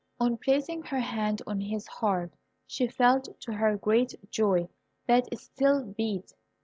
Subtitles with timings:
[0.19, 2.33] On placing her hand on his heart
[2.65, 4.67] she felt, to her great joy,
[5.05, 6.33] that it still beat.